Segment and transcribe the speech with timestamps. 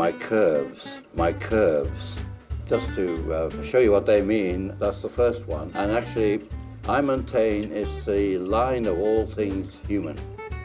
[0.00, 2.24] my curves, my curves.
[2.66, 5.70] Just to uh, show you what they mean, that's the first one.
[5.74, 6.40] And actually,
[6.88, 10.16] I maintain it's the line of all things human,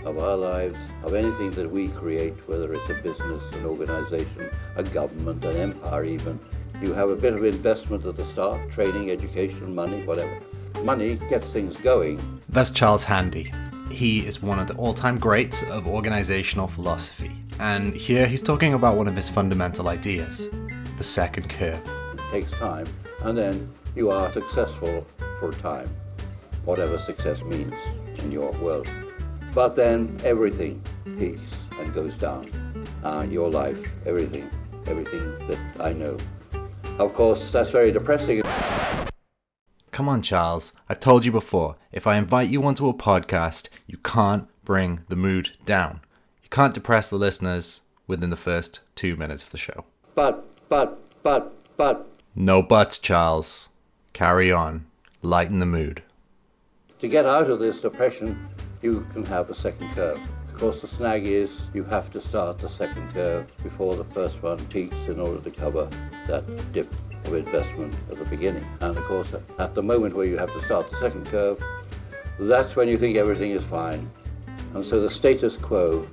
[0.05, 4.83] of our lives, of anything that we create, whether it's a business, an organization, a
[4.83, 6.39] government, an empire even.
[6.81, 10.39] You have a bit of investment at the start, training, education, money, whatever.
[10.85, 12.21] Money gets things going.
[12.47, 13.51] That's Charles Handy.
[13.91, 17.33] He is one of the all time greats of organizational philosophy.
[17.59, 20.49] And here he's talking about one of his fundamental ideas
[20.97, 21.81] the second curve.
[22.13, 22.87] It takes time,
[23.23, 25.05] and then you are successful
[25.39, 25.89] for time,
[26.63, 27.73] whatever success means
[28.19, 28.89] in your world.
[29.53, 30.81] But then everything
[31.17, 32.51] peaks and goes down.
[33.03, 34.49] Uh, your life, everything,
[34.87, 36.17] everything that I know.
[36.97, 38.41] Of course, that's very depressing.
[39.91, 40.73] Come on, Charles.
[40.89, 45.15] I've told you before, if I invite you onto a podcast, you can't bring the
[45.15, 46.01] mood down.
[46.45, 49.83] You can't depress the listeners within the first two minutes of the show.
[50.13, 53.69] But, but, but, but, No buts, Charles.
[54.13, 54.85] Carry on.
[55.23, 56.03] Lighten the mood.
[56.99, 58.47] to get out of this depression,
[58.83, 60.19] you can have a second curve.
[60.47, 64.41] Of course, the snag is you have to start the second curve before the first
[64.43, 65.89] one peaks in order to cover
[66.27, 66.89] that dip
[67.25, 68.65] of investment at the beginning.
[68.81, 71.61] And of course, at the moment where you have to start the second curve,
[72.39, 74.09] that's when you think everything is fine.
[74.75, 76.07] And so the status quo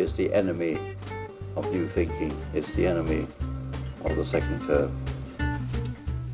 [0.00, 0.78] is the enemy
[1.56, 2.36] of new thinking.
[2.54, 3.26] It's the enemy
[4.04, 4.90] of the second curve.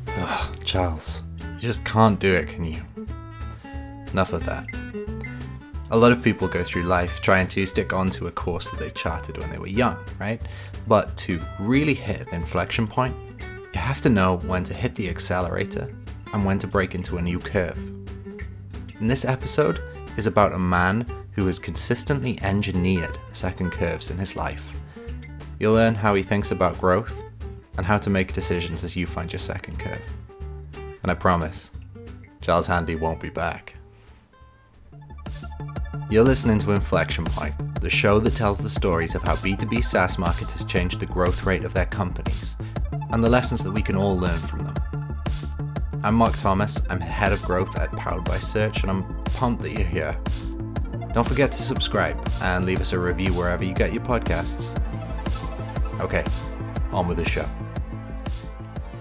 [0.07, 2.81] Ugh, Charles, you just can't do it, can you?
[4.11, 4.65] Enough of that.
[5.91, 8.89] A lot of people go through life trying to stick onto a course that they
[8.89, 10.41] charted when they were young, right?
[10.87, 13.15] But to really hit an inflection point,
[13.73, 15.93] you have to know when to hit the accelerator
[16.33, 17.77] and when to break into a new curve.
[18.99, 19.81] And this episode
[20.15, 21.05] is about a man
[21.37, 24.81] who has consistently engineered second curves in his life.
[25.59, 27.15] You'll learn how he thinks about growth
[27.77, 30.01] and how to make decisions as you find your second curve.
[31.03, 31.69] And I promise,
[32.41, 33.75] Charles Handy won't be back.
[36.09, 40.17] You're listening to Inflection Point, the show that tells the stories of how B2B SaaS
[40.17, 42.57] marketers changed the growth rate of their companies
[43.11, 44.73] and the lessons that we can all learn from them.
[46.03, 49.77] I'm Marc Thomas, I'm head of growth at Powered by Search, and I'm pumped that
[49.77, 50.17] you're here.
[51.17, 54.79] Don't forget to subscribe and leave us a review wherever you get your podcasts.
[55.99, 56.23] Okay,
[56.91, 57.49] on with the show.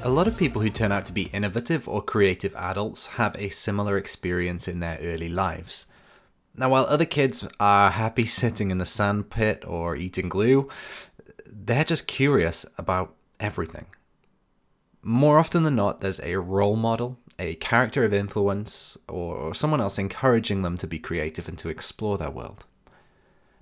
[0.03, 3.51] A lot of people who turn out to be innovative or creative adults have a
[3.51, 5.89] similar experience in their early lives.
[6.55, 10.71] Now, while other kids are happy sitting in the sandpit or eating glue,
[11.45, 13.89] they're just curious about everything.
[15.03, 19.99] More often than not, there's a role model, a character of influence, or someone else
[19.99, 22.65] encouraging them to be creative and to explore their world.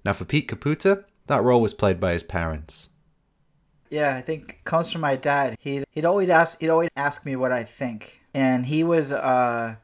[0.05, 2.91] Now, for Pete Caputa, that role was played by his parents.
[3.91, 5.57] Yeah, I think comes from my dad.
[5.61, 9.79] He'd he'd always ask he'd always ask me what I think, and he was a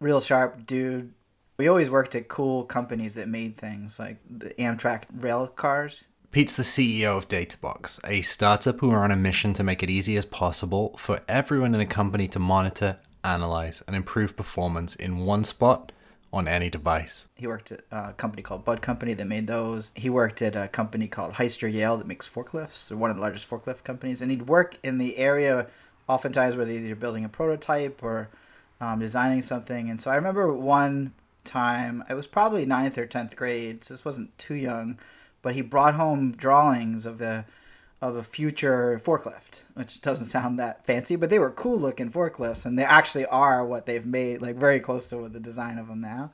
[0.00, 1.14] real sharp dude.
[1.56, 6.04] We always worked at cool companies that made things like the Amtrak rail cars.
[6.32, 9.90] Pete's the CEO of Databox, a startup who are on a mission to make it
[9.90, 15.26] easy as possible for everyone in a company to monitor, analyze, and improve performance in
[15.26, 15.92] one spot
[16.32, 17.28] on any device.
[17.34, 19.90] He worked at a company called Budd Company that made those.
[19.94, 22.90] He worked at a company called Hyster Yale that makes forklifts.
[22.90, 25.66] One of the largest forklift companies, and he'd work in the area
[26.08, 28.30] oftentimes where they're building a prototype or
[28.80, 29.90] um, designing something.
[29.90, 31.12] And so I remember one
[31.44, 34.98] time, it was probably ninth or tenth grade, so this wasn't too young,
[35.42, 37.44] but he brought home drawings of the
[38.00, 42.66] of a future forklift, which doesn't sound that fancy, but they were cool looking forklifts,
[42.66, 46.00] and they actually are what they've made, like very close to the design of them
[46.00, 46.32] now.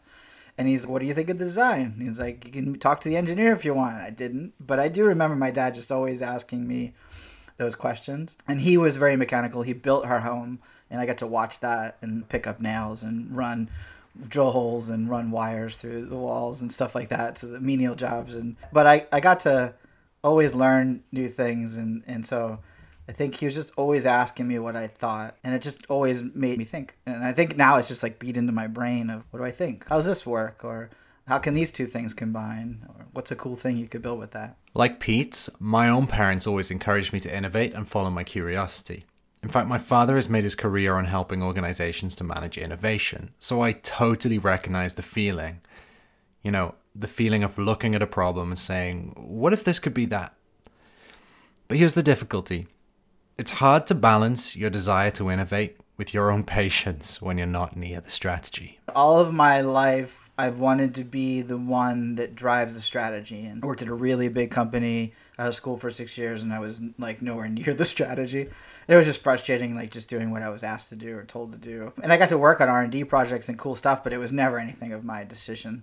[0.57, 1.95] And he's, what do you think of the design?
[1.99, 3.97] And he's like, you can talk to the engineer if you want.
[3.97, 6.95] I didn't, but I do remember my dad just always asking me
[7.59, 8.35] those questions.
[8.49, 9.61] And he was very mechanical.
[9.61, 13.37] He built our home, and I got to watch that and pick up nails and
[13.37, 13.69] run
[14.29, 17.39] drill holes and run wires through the walls and stuff like that.
[17.39, 18.35] So the menial jobs.
[18.35, 19.75] And but I, I got to
[20.23, 22.59] always learn new things, and and so
[23.09, 26.23] I think he was just always asking me what I thought, and it just always
[26.23, 26.95] made me think.
[27.07, 29.51] And I think now it's just like beat into my brain of what do I
[29.51, 29.87] think?
[29.89, 30.63] How's this work?
[30.63, 30.91] Or
[31.27, 32.85] how can these two things combine?
[32.89, 34.57] Or what's a cool thing you could build with that?
[34.75, 39.05] Like Pete's, my own parents always encouraged me to innovate and follow my curiosity.
[39.43, 43.63] In fact, my father has made his career on helping organizations to manage innovation, so
[43.63, 45.61] I totally recognize the feeling.
[46.43, 49.95] You know, the feeling of looking at a problem and saying, what if this could
[49.95, 50.35] be that?
[51.69, 52.67] But here's the difficulty
[53.37, 57.77] it's hard to balance your desire to innovate with your own patience when you're not
[57.77, 58.81] near the strategy.
[58.97, 63.45] All of my life, I've wanted to be the one that drives the strategy.
[63.45, 66.55] And I worked at a really big company out of school for six years, and
[66.55, 68.49] I was like nowhere near the strategy.
[68.87, 71.51] It was just frustrating, like just doing what I was asked to do or told
[71.53, 71.93] to do.
[72.03, 74.19] And I got to work on R and D projects and cool stuff, but it
[74.19, 75.83] was never anything of my decision.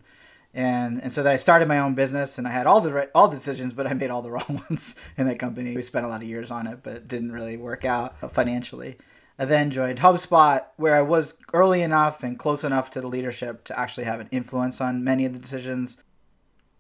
[0.54, 3.10] And and so that I started my own business, and I had all the right,
[3.14, 5.76] all the decisions, but I made all the wrong ones in that company.
[5.76, 8.98] We spent a lot of years on it, but it didn't really work out financially.
[9.38, 13.66] I then joined HubSpot, where I was early enough and close enough to the leadership
[13.66, 15.98] to actually have an influence on many of the decisions.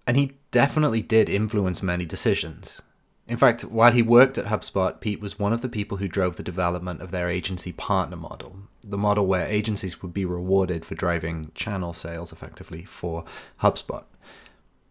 [0.08, 2.82] And he definitely did influence many decisions.
[3.28, 6.36] In fact, while he worked at HubSpot, Pete was one of the people who drove
[6.36, 10.94] the development of their agency partner model, the model where agencies would be rewarded for
[10.94, 13.26] driving channel sales effectively for
[13.62, 14.06] HubSpot.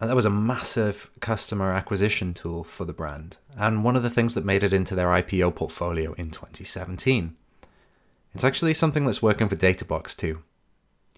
[0.01, 4.11] And that was a massive customer acquisition tool for the brand, and one of the
[4.11, 7.37] things that made it into their IPO portfolio in 2017.
[8.35, 10.43] It's actually something that's working for Databox too.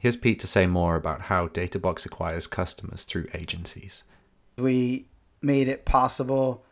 [0.00, 4.04] Here's Pete to say more about how Databox acquires customers through agencies.
[4.58, 5.06] We
[5.40, 6.64] made it possible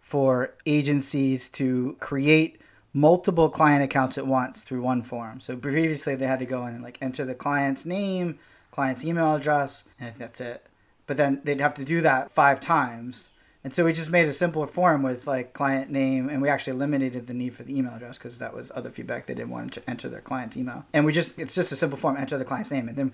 [0.00, 2.60] for agencies to create
[2.92, 5.40] multiple client accounts at once through one form.
[5.40, 8.38] So previously they had to go in and like enter the client's name,
[8.70, 10.66] client's email address, and that's it.
[11.06, 13.28] But then they'd have to do that five times
[13.62, 16.72] and so we just made a simpler form with like client name, and we actually
[16.72, 19.72] eliminated the need for the email address because that was other feedback they didn't want
[19.74, 20.86] to enter their client's email.
[20.94, 23.12] And we just it's just a simple form, enter the client's name, and then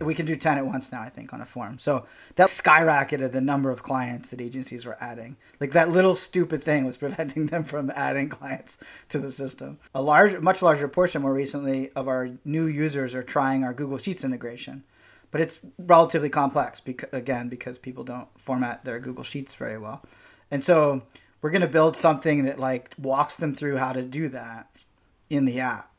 [0.00, 1.78] we can do ten at once now I think on a form.
[1.78, 2.06] So
[2.36, 5.36] that skyrocketed the number of clients that agencies were adding.
[5.60, 8.78] Like that little stupid thing was preventing them from adding clients
[9.10, 9.78] to the system.
[9.94, 13.98] A large, much larger portion more recently of our new users are trying our Google
[13.98, 14.84] Sheets integration
[15.32, 20.04] but it's relatively complex because again because people don't format their Google Sheets very well,
[20.52, 21.02] and so
[21.40, 24.70] we're going to build something that like walks them through how to do that
[25.28, 25.90] in the app.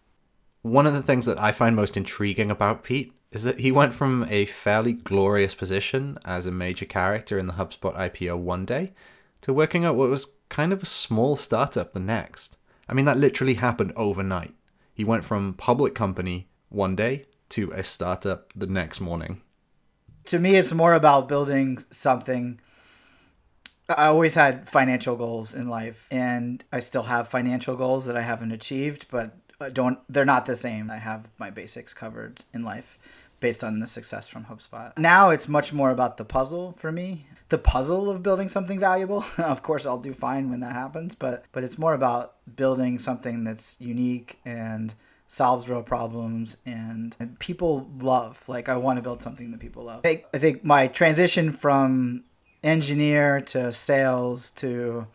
[0.62, 3.94] One of the things that I find most intriguing about Pete is that he went
[3.94, 8.94] from a fairly glorious position as a major character in the HubSpot IPO one day
[9.42, 12.56] to working at what was kind of a small startup the next.
[12.88, 14.54] I mean, that literally happened overnight.
[14.94, 19.42] He went from public company one day to a startup the next morning?
[20.26, 22.60] To me, it's more about building something.
[23.88, 28.22] I always had financial goals in life, and I still have financial goals that I
[28.22, 29.36] haven't achieved, but
[29.74, 30.00] don't.
[30.10, 30.90] They're not the same.
[30.90, 32.98] I have my basics covered in life
[33.40, 34.98] based on the success from HubSpot.
[34.98, 37.28] Now it's much more about the puzzle for me.
[37.50, 39.26] The puzzle of building something valuable.
[39.38, 43.44] of course, I'll do fine when that happens, but but it's more about building something
[43.44, 44.96] that's unique and
[45.34, 48.42] solves real problems and, and people love.
[48.48, 50.02] Like I want to build something that people love.
[50.32, 52.24] I think, my transition from
[52.64, 55.08] engineer to sales to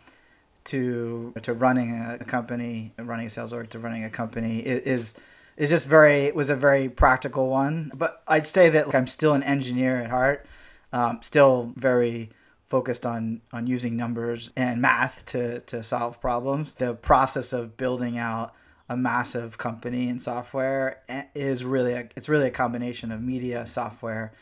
[0.64, 5.14] to to running a company, running a sales org to running a company is
[5.56, 7.92] is just very it was a very practical one.
[7.94, 10.46] But I'd say that like, I'm still an engineer at heart,
[10.92, 12.30] um, still very
[12.66, 16.74] focused on on using numbers and math to to solve problems.
[16.74, 18.52] The process of building out
[18.88, 21.00] a massive company in software
[21.34, 24.32] is really a, it's really a combination of media, software,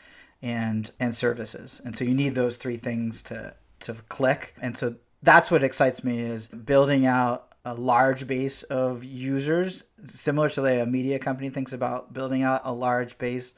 [0.43, 1.81] and and services.
[1.85, 4.55] And so you need those three things to to click.
[4.61, 10.49] And so that's what excites me is building out a large base of users, similar
[10.51, 13.55] to the way a media company thinks about building out a large base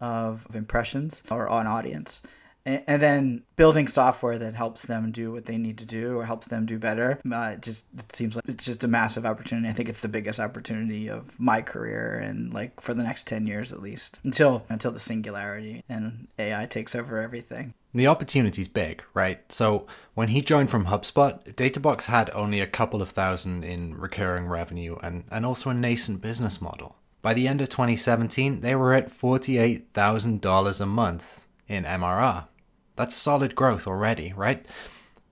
[0.00, 2.20] of impressions or an audience
[2.66, 6.46] and then building software that helps them do what they need to do or helps
[6.46, 7.20] them do better.
[7.30, 9.68] Uh, it just it seems like it's just a massive opportunity.
[9.68, 13.46] I think it's the biggest opportunity of my career and like for the next 10
[13.46, 17.74] years at least until until the singularity and ai takes over everything.
[17.92, 19.40] The opportunity's big right?
[19.52, 24.48] So when he joined from hubspot databox had only a couple of thousand in recurring
[24.48, 26.96] revenue and and also a nascent business model.
[27.20, 32.46] By the end of 2017 they were at $48000 a month in mrr
[32.96, 34.64] that's solid growth already, right?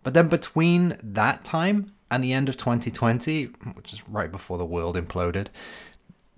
[0.03, 4.67] But then between that time and the end of 2020, which is right before the
[4.67, 5.47] world imploded,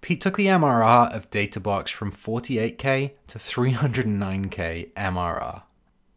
[0.00, 5.62] Pete took the MRR of Databox from 48k to 309k MRR.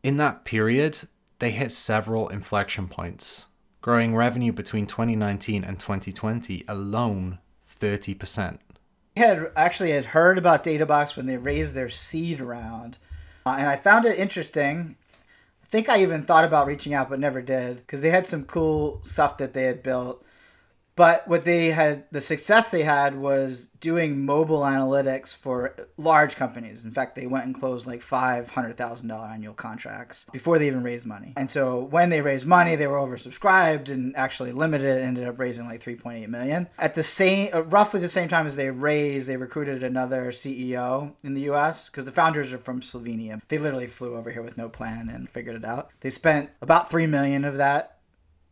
[0.03, 0.99] In that period,
[1.39, 3.47] they hit several inflection points,
[3.79, 8.59] growing revenue between 2019 and 2020 alone 30%.
[9.15, 12.97] I had actually had heard about Databox when they raised their seed round
[13.47, 14.95] uh, and I found it interesting.
[15.63, 18.45] I think I even thought about reaching out, but never did because they had some
[18.45, 20.23] cool stuff that they had built.
[20.97, 26.83] But what they had, the success they had was doing mobile analytics for large companies.
[26.83, 31.33] In fact, they went and closed like $500,000 annual contracts before they even raised money.
[31.37, 35.67] And so when they raised money, they were oversubscribed and actually limited, ended up raising
[35.67, 36.67] like 3.8 million.
[36.79, 41.13] At the same, uh, roughly the same time as they raised, they recruited another CEO
[41.23, 43.39] in the US because the founders are from Slovenia.
[43.49, 45.91] They literally flew over here with no plan and figured it out.
[45.99, 47.96] They spent about 3 million of that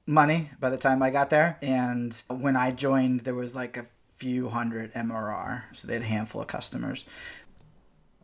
[0.07, 1.57] money by the time I got there.
[1.62, 3.85] And when I joined, there was like a
[4.17, 5.63] few hundred MRR.
[5.74, 7.05] So they had a handful of customers.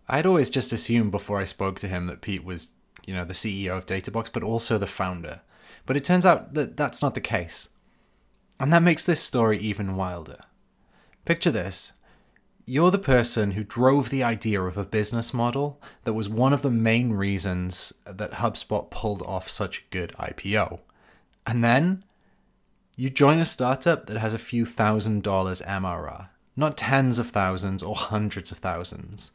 [0.07, 2.69] I'd always just assumed before I spoke to him that Pete was,
[3.05, 5.41] you know, the CEO of Databox, but also the founder.
[5.85, 7.69] But it turns out that that's not the case.
[8.59, 10.39] And that makes this story even wilder.
[11.25, 11.93] Picture this.
[12.65, 16.61] You're the person who drove the idea of a business model that was one of
[16.61, 20.79] the main reasons that HubSpot pulled off such a good IPO.
[21.45, 22.03] And then
[22.95, 26.29] you join a startup that has a few thousand dollars MRR.
[26.55, 29.31] Not tens of thousands or hundreds of thousands,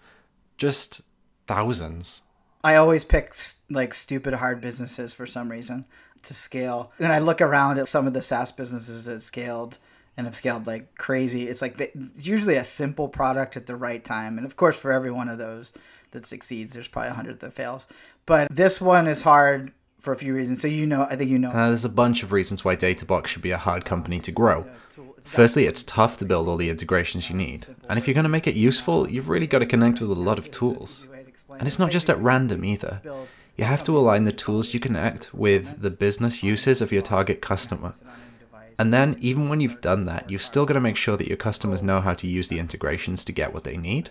[0.59, 1.03] just
[1.47, 2.23] thousands.
[2.63, 3.33] I always pick
[3.71, 5.87] like stupid hard businesses for some reason
[6.23, 6.93] to scale.
[6.99, 9.79] And I look around at some of the SaaS businesses that scaled
[10.17, 11.49] and have scaled like crazy.
[11.49, 14.39] It's like they, it's usually a simple product at the right time.
[14.39, 15.73] And of course, for every one of those
[16.11, 17.87] that succeeds, there's probably a hundred that fails.
[18.25, 20.61] But this one is hard for a few reasons.
[20.61, 21.51] So you know, I think you know.
[21.51, 24.67] Uh, there's a bunch of reasons why Databox should be a hard company to grow.
[25.23, 27.67] Firstly, it's tough to build all the integrations you need.
[27.89, 30.15] And if you're going to make it useful, you've really got to connect with a
[30.15, 31.09] lot of tools.
[31.59, 33.01] And it's not just at random either.
[33.57, 37.41] You have to align the tools you connect with the business uses of your target
[37.41, 37.95] customer.
[38.79, 41.39] And then, even when you've done that, you've still got to make sure that your
[41.39, 44.11] customers know how to use the integrations to get what they need.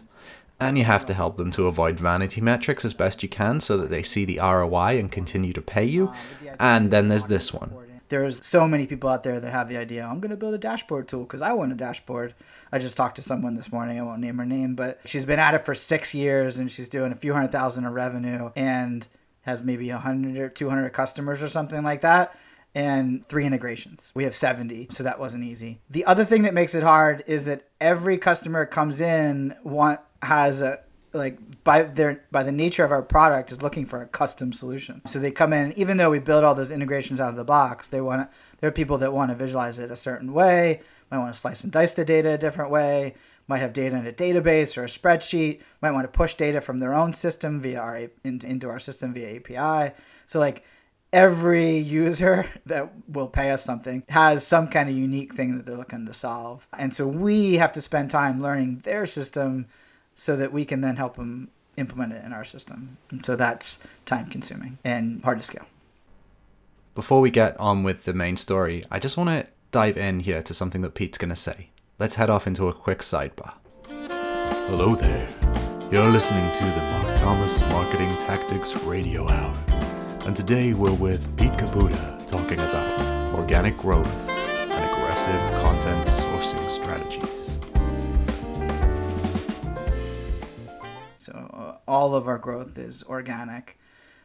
[0.59, 3.77] And you have to help them to avoid vanity metrics as best you can so
[3.77, 6.07] that they see the ROI and continue to pay you.
[6.07, 7.73] Uh, and then there's this one.
[8.07, 10.59] There's so many people out there that have the idea, I'm going to build a
[10.59, 12.35] dashboard tool because I want a dashboard.
[12.71, 15.39] I just talked to someone this morning, I won't name her name, but she's been
[15.39, 19.07] at it for six years and she's doing a few hundred thousand of revenue and
[19.41, 22.35] has maybe 100 or 200 customers or something like that
[22.75, 24.11] and three integrations.
[24.13, 25.79] We have 70, so that wasn't easy.
[25.89, 30.61] The other thing that makes it hard is that every customer comes in want has
[30.61, 30.79] a
[31.13, 35.01] like by their by the nature of our product is looking for a custom solution.
[35.07, 37.87] So they come in even though we build all those integrations out of the box,
[37.87, 38.29] they want
[38.59, 41.63] there are people that want to visualize it a certain way, might want to slice
[41.63, 43.15] and dice the data a different way,
[43.47, 46.79] might have data in a database or a spreadsheet, might want to push data from
[46.79, 49.95] their own system via our into our system via API.
[50.27, 50.63] So like
[51.13, 55.77] every user that will pay us something has some kind of unique thing that they're
[55.77, 56.67] looking to solve.
[56.77, 59.67] And so we have to spend time learning their system
[60.15, 62.97] so that we can then help them implement it in our system.
[63.11, 65.65] And so that's time consuming and hard to scale.
[66.95, 70.41] Before we get on with the main story, I just want to dive in here
[70.41, 71.69] to something that Pete's going to say.
[71.99, 73.53] Let's head off into a quick sidebar.
[73.89, 75.27] Hello there.
[75.91, 79.53] You're listening to the Marc Thomas Marketing Tactics Radio Hour.
[80.25, 87.57] And today we're with Pete Caputa talking about organic growth and aggressive content sourcing strategies.
[91.87, 93.77] All of our growth is organic.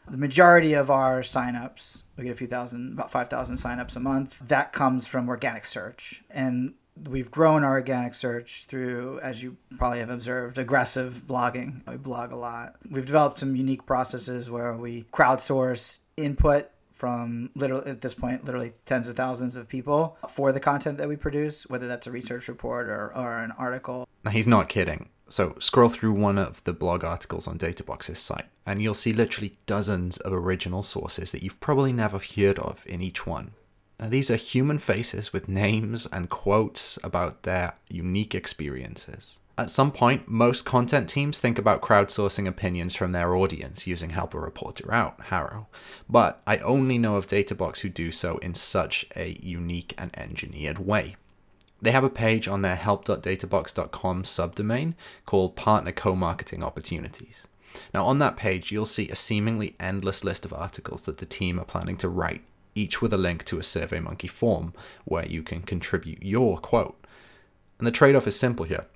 [0.08, 4.38] The majority of our signups, we get a few thousand, about 5,000 signups a month.
[4.40, 6.24] That comes from organic search.
[6.30, 6.74] And
[7.08, 11.86] we've grown our organic search through, as you probably have observed, aggressive blogging.
[11.88, 12.76] We blog a lot.
[12.90, 18.74] We've developed some unique processes where we crowdsource input from literally at this point literally
[18.84, 22.46] tens of thousands of people for the content that we produce whether that's a research
[22.46, 27.04] report or, or an article he's not kidding so scroll through one of the blog
[27.04, 31.92] articles on Databox's site, and you'll see literally dozens of original sources that you've probably
[31.92, 33.52] never heard of in each one.
[33.98, 39.40] Now, these are human faces with names and quotes about their unique experiences.
[39.58, 44.32] At some point, most content teams think about crowdsourcing opinions from their audience using Help
[44.32, 45.66] a Reporter Out, HARO.
[46.08, 50.78] But I only know of Databox who do so in such a unique and engineered
[50.78, 51.16] way.
[51.82, 54.94] They have a page on their help.databox.com subdomain
[55.24, 57.48] called Partner Co Marketing Opportunities.
[57.94, 61.58] Now, on that page, you'll see a seemingly endless list of articles that the team
[61.58, 62.42] are planning to write,
[62.74, 66.96] each with a link to a SurveyMonkey form where you can contribute your quote.
[67.78, 68.86] And the trade off is simple here.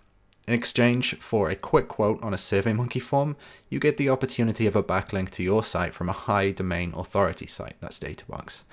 [0.46, 3.36] In exchange for a quick quote on a SurveyMonkey form,
[3.70, 7.46] you get the opportunity of a backlink to your site from a high domain authority
[7.46, 8.64] site, that's Databox.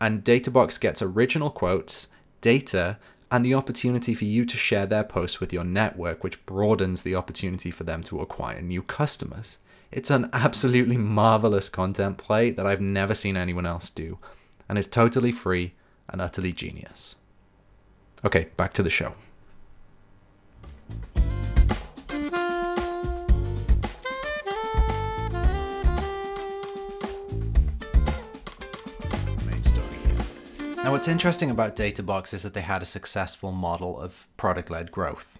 [0.00, 2.08] And Databox gets original quotes,
[2.40, 2.98] data,
[3.30, 7.14] and the opportunity for you to share their posts with your network, which broadens the
[7.14, 9.58] opportunity for them to acquire new customers.
[9.90, 14.18] It's an absolutely marvelous content play that I've never seen anyone else do,
[14.68, 15.74] and it's totally free
[16.08, 17.16] and utterly genius.
[18.24, 19.14] Okay, back to the show.
[30.96, 35.38] What's interesting about Databox is that they had a successful model of product led growth.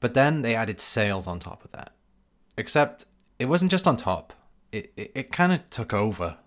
[0.00, 1.92] But then they added sales on top of that.
[2.56, 3.04] Except
[3.38, 4.32] it wasn't just on top,
[4.72, 6.38] it, it, it kind of took over.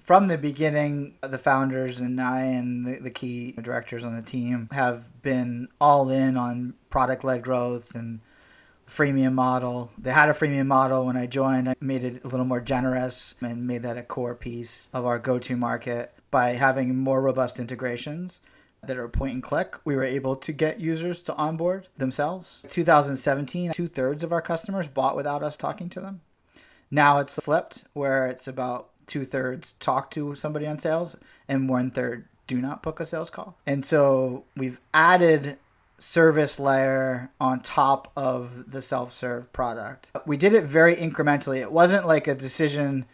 [0.00, 4.70] From the beginning, the founders and I and the, the key directors on the team
[4.72, 8.20] have been all in on product led growth and
[8.92, 9.90] freemium model.
[9.98, 11.68] They had a freemium model when I joined.
[11.68, 15.18] I made it a little more generous and made that a core piece of our
[15.18, 18.40] go to market by having more robust integrations
[18.82, 19.76] that are point and click.
[19.84, 22.62] We were able to get users to onboard themselves.
[22.68, 26.20] 2017, two thirds of our customers bought without us talking to them.
[26.90, 31.16] Now it's flipped where it's about two thirds talk to somebody on sales
[31.48, 33.56] and one third do not book a sales call.
[33.66, 35.58] And so we've added
[36.02, 40.10] service layer on top of the self-serve product.
[40.26, 41.60] We did it very incrementally.
[41.60, 43.06] It wasn't like a decision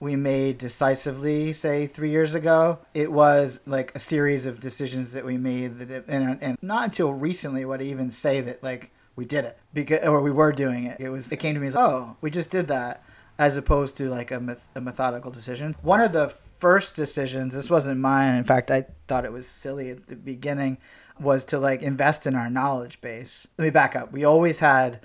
[0.00, 2.78] we made decisively say 3 years ago.
[2.94, 6.84] It was like a series of decisions that we made that it, and, and not
[6.84, 10.52] until recently would I even say that like we did it because or we were
[10.52, 10.98] doing it.
[10.98, 13.04] It was it came to me as oh, we just did that
[13.38, 15.76] as opposed to like a, meth- a methodical decision.
[15.82, 18.34] One of the first decisions, this wasn't mine.
[18.34, 20.78] In fact, I thought it was silly at the beginning
[21.20, 23.46] was to like invest in our knowledge base.
[23.58, 24.12] Let me back up.
[24.12, 25.00] We always had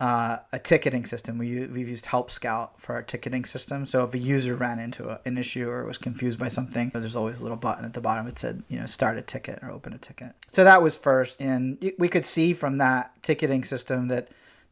[0.00, 1.36] uh, a ticketing system.
[1.36, 3.84] We we've used Help Scout for our ticketing system.
[3.84, 7.16] So if a user ran into a, an issue or was confused by something, there's
[7.16, 9.70] always a little button at the bottom that said you know start a ticket or
[9.70, 10.32] open a ticket.
[10.48, 14.28] So that was first, and we could see from that ticketing system that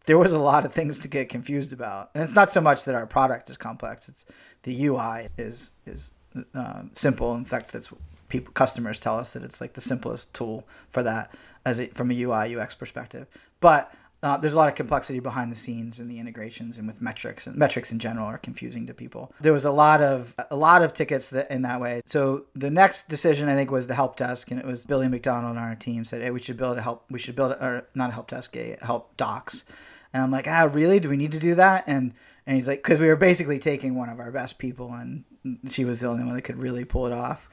[0.06, 2.10] there was a lot of things to get confused about.
[2.14, 4.24] And it's not so much that our product is complex; it's
[4.62, 6.12] the UI is is
[6.54, 7.34] uh, simple.
[7.34, 7.92] In fact, that's
[8.28, 12.22] people customers tell us that it's like the simplest tool for that as from a
[12.22, 13.26] UI UX perspective.
[13.60, 17.00] But uh, there's a lot of complexity behind the scenes in the integrations and with
[17.00, 19.32] metrics and metrics in general are confusing to people.
[19.40, 22.02] There was a lot of a lot of tickets that in that way.
[22.04, 25.56] So the next decision I think was the help desk, and it was Billy McDonald
[25.56, 27.04] on our team said, "Hey, we should build a help.
[27.10, 29.64] We should build a, or not a help desk, a help docs."
[30.12, 30.98] And I'm like, "Ah, really?
[30.98, 32.12] Do we need to do that?" And
[32.44, 35.22] and he's like, "Because we were basically taking one of our best people, and
[35.68, 37.48] she was the only one that could really pull it off."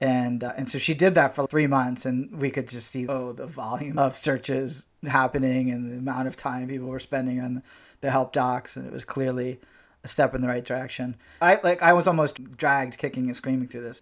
[0.00, 3.06] And uh, and so she did that for three months and we could just see
[3.08, 7.62] oh the volume of searches happening and the amount of time people were spending on
[8.00, 9.58] the help docs and it was clearly
[10.04, 13.66] a step in the right direction i like i was almost dragged kicking and screaming
[13.66, 14.00] through this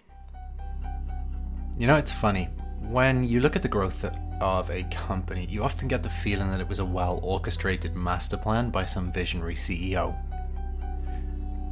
[1.78, 2.48] You know, it's funny.
[2.80, 4.02] When you look at the growth
[4.40, 8.38] of a company, you often get the feeling that it was a well orchestrated master
[8.38, 10.16] plan by some visionary CEO.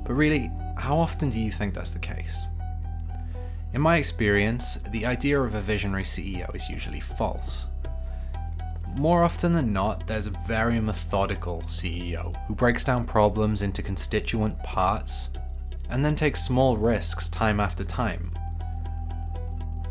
[0.05, 2.49] But really, how often do you think that's the case?
[3.75, 7.67] In my experience, the idea of a visionary CEO is usually false.
[8.95, 14.57] More often than not, there's a very methodical CEO who breaks down problems into constituent
[14.63, 15.31] parts
[15.91, 18.33] and then takes small risks time after time.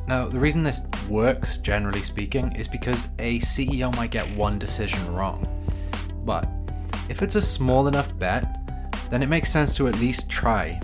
[0.08, 5.14] Now, the reason this works, generally speaking, is because a CEO might get one decision
[5.14, 5.46] wrong.
[6.24, 6.48] But
[7.10, 8.46] if it's a small enough bet,
[9.10, 10.80] then it makes sense to at least try.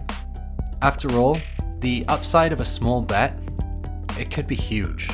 [0.82, 1.40] After all,
[1.80, 3.38] the upside of a small bet,
[4.18, 5.10] it could be huge.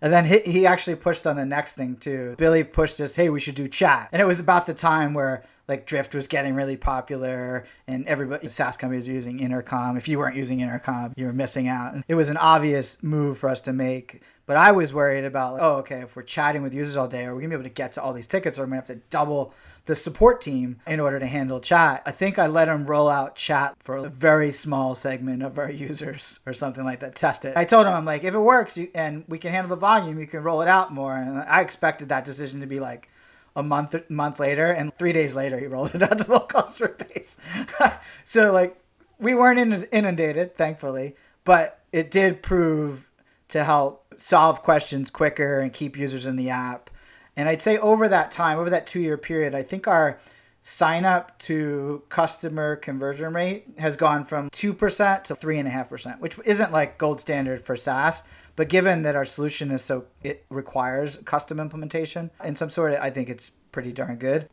[0.00, 2.34] And then he, he actually pushed on the next thing too.
[2.36, 4.10] Billy pushed us, hey, we should do chat.
[4.12, 8.48] And it was about the time where like Drift was getting really popular and everybody,
[8.48, 9.96] SaaS were using Intercom.
[9.96, 11.96] If you weren't using Intercom, you were missing out.
[12.08, 14.22] It was an obvious move for us to make.
[14.46, 17.24] But I was worried about, like, oh, okay, if we're chatting with users all day,
[17.24, 18.80] are we to be able to get to all these tickets or am I to
[18.80, 19.54] have to double
[19.86, 22.02] the support team in order to handle chat.
[22.06, 25.70] I think I let them roll out chat for a very small segment of our
[25.70, 27.14] users or something like that.
[27.14, 27.56] Test it.
[27.56, 30.18] I told them, I'm like, if it works you, and we can handle the volume,
[30.18, 31.14] you can roll it out more.
[31.14, 33.08] And I expected that decision to be like
[33.56, 36.96] a month month later, and three days later, he rolled it out to the customer
[37.14, 37.36] base.
[38.24, 38.80] so like,
[39.18, 43.10] we weren't inundated, thankfully, but it did prove
[43.48, 46.90] to help solve questions quicker and keep users in the app
[47.36, 50.18] and I'd say over that time, over that two year period, I think our
[50.66, 56.96] sign up to customer conversion rate has gone from 2% to 3.5%, which isn't like
[56.96, 58.22] gold standard for SaaS.
[58.56, 63.10] But given that our solution is so, it requires custom implementation in some sort, I
[63.10, 64.48] think it's pretty darn good.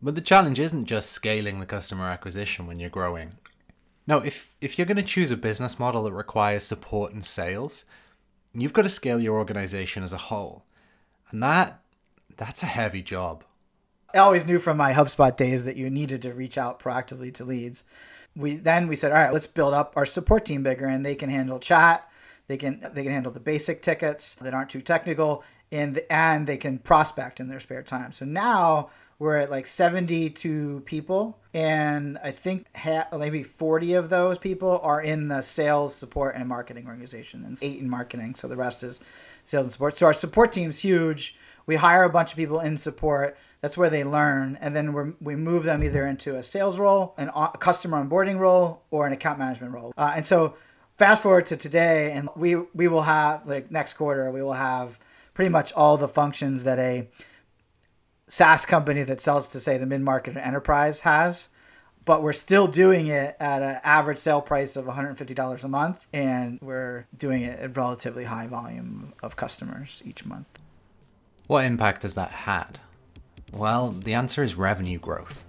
[0.00, 3.32] But the challenge isn't just scaling the customer acquisition when you're growing.
[4.06, 7.84] No, if, if you're going to choose a business model that requires support and sales,
[8.52, 10.64] you've got to scale your organization as a whole.
[11.32, 11.80] And that
[12.36, 13.42] that's a heavy job.
[14.14, 17.44] I always knew from my HubSpot days that you needed to reach out proactively to
[17.44, 17.82] leads.
[18.36, 21.14] We then we said, all right, let's build up our support team bigger, and they
[21.16, 22.08] can handle chat,
[22.46, 26.56] They can they can handle the basic tickets that aren't too technical, and and they
[26.56, 28.12] can prospect in their spare time.
[28.12, 34.38] So now we're at like 72 people and i think ha- maybe 40 of those
[34.38, 38.56] people are in the sales support and marketing organization and eight in marketing so the
[38.56, 39.00] rest is
[39.44, 42.78] sales and support so our support team's huge we hire a bunch of people in
[42.78, 43.36] support.
[43.60, 44.58] That's where they learn.
[44.60, 48.38] And then we we move them either into a sales role an a customer onboarding
[48.38, 49.92] role or an account management role.
[49.96, 50.56] Uh, and so
[50.96, 54.98] fast forward to today and we we will have like next quarter we will have
[55.34, 57.08] pretty much all the functions that a
[58.28, 61.48] SaaS company that sells to say the mid market or enterprise has,
[62.04, 66.58] but we're still doing it at an average sale price of $150 a month, and
[66.62, 70.46] we're doing it at relatively high volume of customers each month.
[71.46, 72.80] What impact has that had?
[73.52, 75.44] Well, the answer is revenue growth.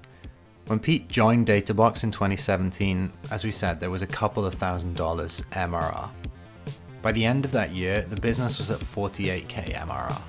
[0.67, 4.97] When Pete joined Databox in 2017, as we said, there was a couple of thousand
[4.97, 6.09] dollars MRR.
[7.01, 10.21] By the end of that year, the business was at 48k MRR.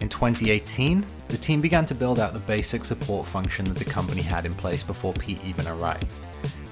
[0.00, 4.22] In 2018, the team began to build out the basic support function that the company
[4.22, 6.08] had in place before Pete even arrived,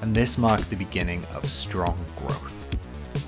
[0.02, 2.68] and this marked the beginning of strong growth.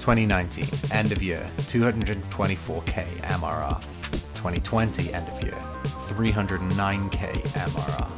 [0.00, 3.97] 2019, end of year, 224k MRR.
[4.38, 5.52] 2020, end of year,
[6.06, 8.10] 309k MRR.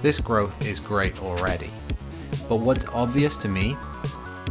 [0.00, 1.70] This growth is great already,
[2.48, 3.76] but what's obvious to me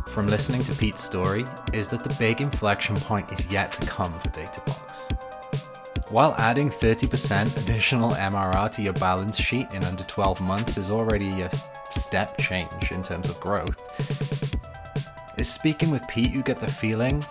[0.07, 4.11] from listening to Pete's story is that the big inflection point is yet to come
[4.19, 6.11] for Databox.
[6.11, 11.43] While adding 30% additional MRR to your balance sheet in under 12 months is already
[11.43, 11.51] a
[11.91, 13.79] step change in terms of growth,
[15.39, 17.25] is speaking with Pete you get the feeling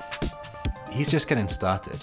[0.91, 2.03] he's just getting started.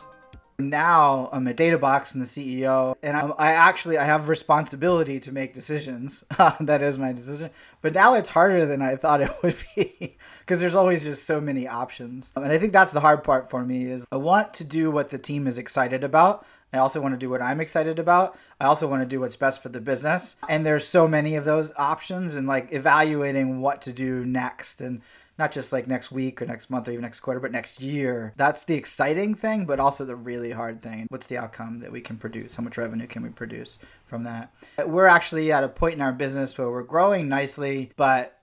[0.69, 5.31] Now I'm a Databox and the CEO, and I'm, I actually I have responsibility to
[5.31, 6.23] make decisions.
[6.59, 7.49] that is my decision.
[7.81, 11.41] But now it's harder than I thought it would be because there's always just so
[11.41, 12.31] many options.
[12.35, 15.09] And I think that's the hard part for me is I want to do what
[15.09, 18.37] the team is excited about, I also want to do what I'm excited about.
[18.59, 20.37] I also want to do what's best for the business.
[20.47, 25.01] And there's so many of those options and like evaluating what to do next and
[25.41, 28.31] not just like next week or next month or even next quarter, but next year.
[28.37, 31.07] That's the exciting thing, but also the really hard thing.
[31.09, 32.53] What's the outcome that we can produce?
[32.53, 34.53] How much revenue can we produce from that?
[34.85, 38.37] We're actually at a point in our business where we're growing nicely, but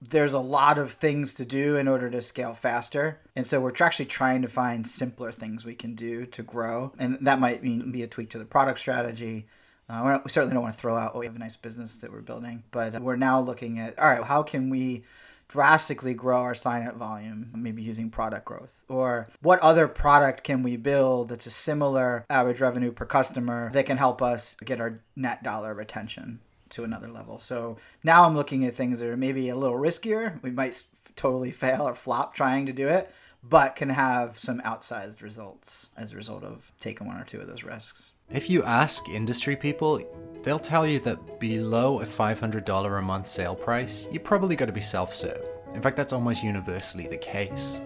[0.00, 3.20] there's a lot of things to do in order to scale faster.
[3.36, 6.94] And so we're actually trying to find simpler things we can do to grow.
[6.98, 9.48] And that might mean be a tweak to the product strategy.
[9.88, 12.10] Uh, we certainly don't want to throw out, oh, we have a nice business that
[12.10, 12.62] we're building.
[12.70, 15.04] But we're now looking at, all right, how can we
[15.48, 18.82] drastically grow our sign up volume, maybe using product growth?
[18.88, 23.86] Or what other product can we build that's a similar average revenue per customer that
[23.86, 26.40] can help us get our net dollar retention?
[26.70, 27.38] to another level.
[27.38, 30.42] So now I'm looking at things that are maybe a little riskier.
[30.42, 30.82] We might
[31.14, 33.12] totally fail or flop trying to do it,
[33.48, 37.46] but can have some outsized results as a result of taking one or two of
[37.46, 38.12] those risks.
[38.30, 40.00] If you ask industry people,
[40.42, 44.72] they'll tell you that below a $500 a month sale price, you probably got to
[44.72, 45.44] be self serve.
[45.74, 47.80] In fact, that's almost universally the case.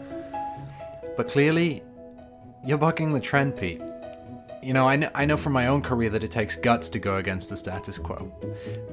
[1.17, 1.83] But clearly,
[2.65, 3.83] you're bucking the trend, Pete.
[4.63, 6.99] You know, I know, I know from my own career that it takes guts to
[6.99, 8.31] go against the status quo.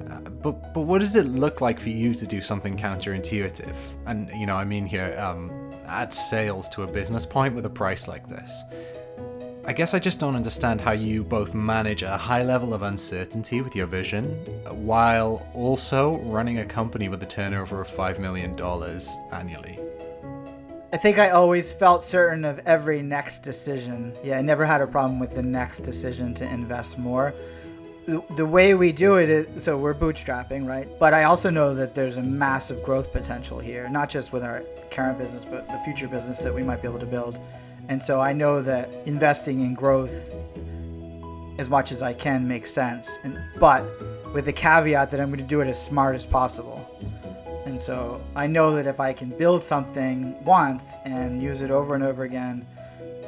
[0.10, 3.76] Uh, but but what does it look like for you to do something counterintuitive?
[4.06, 7.70] And you know, I mean here, um, add sales to a business point with a
[7.70, 8.64] price like this.
[9.66, 13.62] I guess I just don't understand how you both manage a high level of uncertainty
[13.62, 18.58] with your vision uh, while also running a company with a turnover of $5 million
[19.34, 19.78] annually.
[20.94, 24.16] I think I always felt certain of every next decision.
[24.24, 27.34] Yeah, I never had a problem with the next decision to invest more.
[28.08, 30.88] The, way we do it is so we're bootstrapping, right?
[30.98, 34.64] But I also know that there's a massive growth potential here, not just with our
[34.92, 37.38] current business, but the future business that we might be able to build.
[37.90, 40.14] And so I know that investing in growth
[41.58, 43.20] as much as I can makes sense.
[43.26, 43.84] And but
[44.34, 46.90] with the caveat that I'm going to do it as smart as possible.
[47.66, 51.94] And so I know that if I can build something once and use it over
[51.94, 52.66] and over again,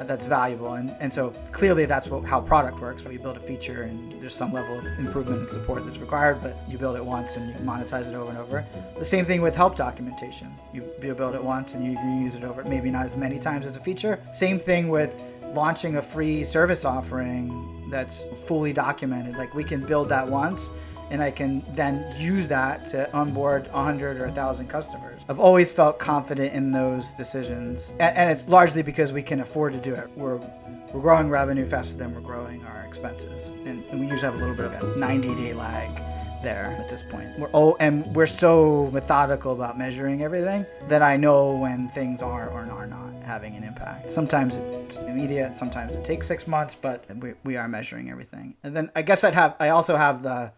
[0.08, 0.74] that's valuable.
[0.74, 3.02] And, and so clearly that's what, how product works.
[3.02, 3.12] Right?
[3.12, 6.56] You build a feature and there's some level of improvement and support that's required, but
[6.68, 8.66] you build it once and you monetize it over and over.
[8.98, 10.54] The same thing with help documentation.
[10.72, 13.38] You, you build it once and you, you use it over, maybe not as many
[13.38, 14.22] times as a feature.
[14.32, 15.14] Same thing with
[15.54, 19.36] launching a free service offering that's fully documented.
[19.36, 20.70] Like we can build that once
[21.10, 25.20] and I can then use that to onboard 100 or 1,000 customers.
[25.28, 29.78] I've always felt confident in those decisions, and, it's largely because we can afford to
[29.80, 30.08] do it.
[30.16, 30.40] We're
[30.92, 34.38] we're growing revenue faster than we're growing our expenses, and, and we usually have a
[34.38, 35.88] little bit of a 90 day lag
[36.42, 37.38] there at this point.
[37.38, 42.48] We're oh, and we're so methodical about measuring everything that I know when things are
[42.50, 44.10] or are not having an impact.
[44.10, 48.56] Sometimes it's immediate, sometimes it takes six months, but we, we are measuring everything.
[48.64, 50.52] And then I guess I'd have I also have the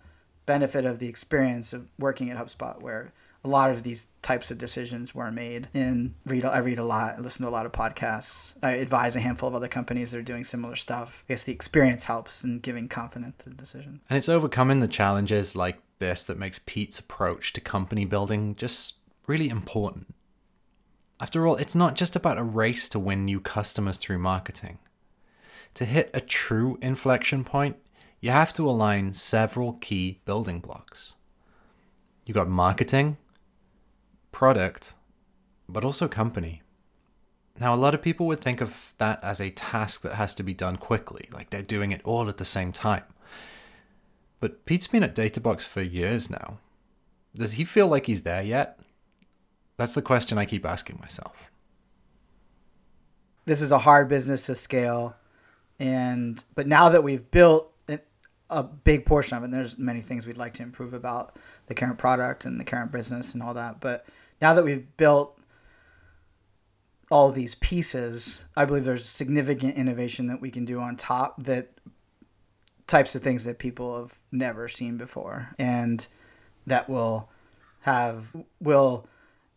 [0.47, 3.13] benefit of the experience of working at HubSpot where
[3.45, 7.17] a lot of these types of decisions were made and read I read a lot,
[7.17, 8.55] I listen to a lot of podcasts.
[8.63, 11.25] I advise a handful of other companies that are doing similar stuff.
[11.29, 14.01] I guess the experience helps in giving confidence to the decision.
[14.09, 18.99] And it's overcoming the challenges like this that makes Pete's approach to company building just
[19.27, 20.15] really important.
[21.21, 24.79] After all, it's not just about a race to win new customers through marketing.
[25.75, 27.77] To hit a true inflection point,
[28.23, 31.17] you have to align several key building blocks.
[32.25, 33.17] You've got marketing,
[34.31, 34.95] product,
[35.69, 36.63] but also company.
[37.59, 40.45] Now, a lot of people would think of that as a task that has to
[40.45, 43.03] be done quickly, like they're doing it all at the same time.
[44.39, 46.59] But Pete's been at Databox for years now.
[47.35, 48.79] Does he feel like he's there yet?
[49.77, 51.51] That's the question I keep asking myself.
[53.47, 55.17] This is a hard business to scale,
[55.81, 57.72] and but now that we've built
[58.53, 61.37] a big portion of it, and there's many things we'd like to improve about
[61.67, 64.07] the current product and the current business and all that, but
[64.41, 65.39] now that we've built
[67.11, 71.69] all these pieces, I believe there's significant innovation that we can do on top that
[72.87, 76.07] types of things that people have never seen before and
[76.67, 77.29] that will
[77.81, 79.07] have will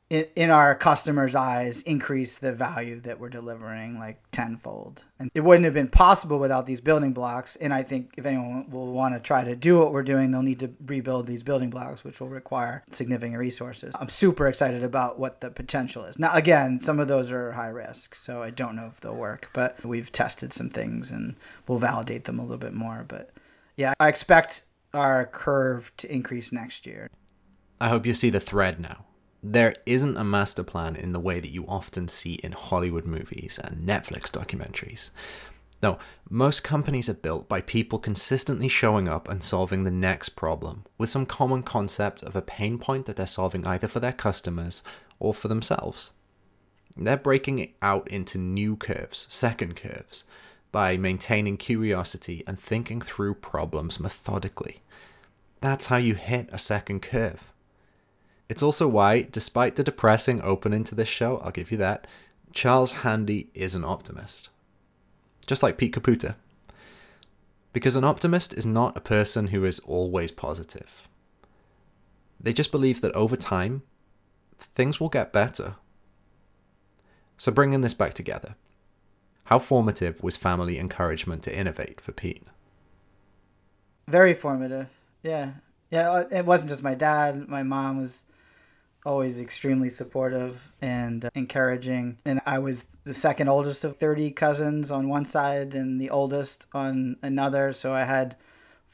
[0.09, 5.03] in, in our customers' eyes increase the value that we're delivering like tenfold.
[5.17, 7.55] And it wouldn't have been possible without these building blocks.
[7.55, 10.43] And I think if anyone will want to try to do what we're doing, they'll
[10.43, 13.95] need to rebuild these building blocks, which will require significant resources.
[13.99, 16.19] I'm super excited about what the potential is.
[16.19, 19.49] Now, again, some of those are high risk, so I don't know if they'll work,
[19.53, 21.35] but we've tested some things and
[21.67, 23.05] we'll validate them a little bit more.
[23.07, 23.31] But
[23.75, 24.63] yeah, I expect
[24.93, 27.09] our curve to increase next year.
[27.81, 29.05] I hope you see the thread now
[29.51, 33.59] there isn't a master plan in the way that you often see in Hollywood movies
[33.63, 35.11] and Netflix documentaries.
[35.83, 35.99] No,
[36.31, 41.11] most companies are built by people consistently showing up and solving the next problem with
[41.11, 44.81] some common concept of a pain point that they're solving either for their customers
[45.19, 46.11] or for themselves.
[46.97, 50.23] They're breaking it out into new curves, second curves,
[50.71, 54.81] by maintaining curiosity and thinking through problems methodically.
[55.61, 57.51] That's how you hit a second curve.
[58.47, 62.07] It's also why, despite the depressing opening to this show, I'll give you that,
[62.53, 64.49] Charles Handy is an optimist.
[65.45, 66.35] Just like Pete Caputa.
[67.73, 71.07] Because an optimist is not a person who is always positive.
[72.39, 73.81] They just believe that over time,
[74.57, 75.75] things will get better.
[77.37, 78.55] So, bringing this back together,
[79.45, 82.43] how formative was family encouragement to innovate for Pete?
[84.07, 84.87] Very formative.
[85.23, 85.53] Yeah.
[85.91, 87.47] Yeah, it wasn't just my dad.
[87.47, 88.23] My mom was
[89.05, 92.17] always extremely supportive and uh, encouraging.
[92.25, 96.65] And I was the second oldest of 30 cousins on one side and the oldest
[96.73, 97.73] on another.
[97.73, 98.35] So I had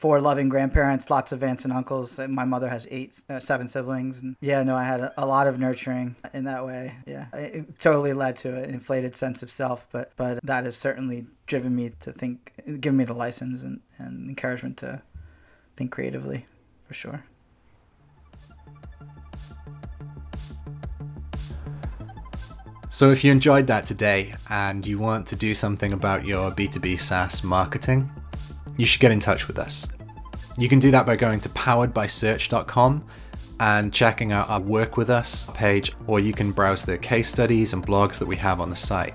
[0.02, 2.18] four loving grandparents, lots of aunts and uncles.
[2.18, 4.20] My mother has eight, uh, seven siblings.
[4.20, 6.96] And yeah, no, I had a, a, lot of nurturing in that way.
[7.06, 11.26] Yeah, it totally led to an inflated sense of self, but but that has certainly
[11.46, 15.00] driven me to think, given me the license and, and encouragement to
[15.76, 16.46] think creatively,
[16.88, 17.24] for sure.
[23.02, 27.00] So, if you enjoyed that today and you want to do something about your B2B
[27.00, 28.08] SaaS marketing,
[28.76, 29.88] you should get in touch with us.
[30.56, 33.04] You can do that by going to poweredbysearch.com
[33.58, 37.72] and checking out our Work With Us page, or you can browse the case studies
[37.72, 39.14] and blogs that we have on the site.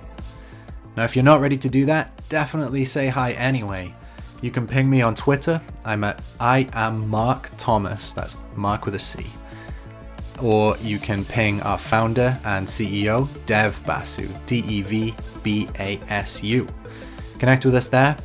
[0.97, 3.95] Now, if you're not ready to do that, definitely say hi anyway.
[4.41, 5.61] You can ping me on Twitter.
[5.85, 8.11] I'm at I am Marc Thomas.
[8.11, 9.27] That's Marc with a C
[10.41, 15.99] or you can ping our founder and CEO, Dev Basu, D E V B A
[16.09, 16.67] S U.
[17.39, 18.17] Connect with us there.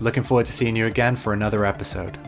[0.00, 2.18] Looking forward to seeing you again for another episode.